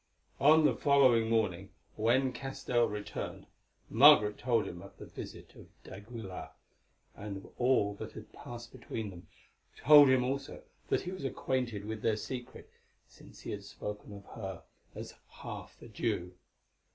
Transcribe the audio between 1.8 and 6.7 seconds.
when Castell returned, Margaret told him of the visit of d'Aguilar,